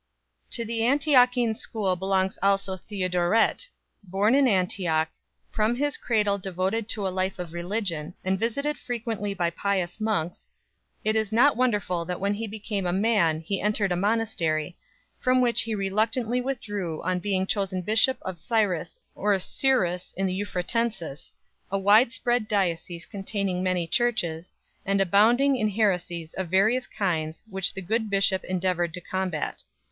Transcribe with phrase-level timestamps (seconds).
[0.53, 3.67] To the Antiochene School belongs also Theodoret 1.[TiKodoret,
[4.09, 5.09] Born at Antioch,
[5.51, 7.63] from his cradle devoted to a life of j &ornc.390.
[7.63, 10.49] religion, and visited frequently by pious monks,
[11.03, 14.75] it is not wonderful that when he became a man he entered a monastery,
[15.19, 19.13] from which he reluctantly withdrew on being Bishop of Cyrrlius, 423.
[19.13, 21.33] Died chosen bishop of Cyrus or Cyrrhus in the Euphratensis,
[21.69, 27.75] a wide spread diocese containing many churches, and abounding in heresies of various kinds which
[27.75, 29.61] the good bishop endeavoured to combat.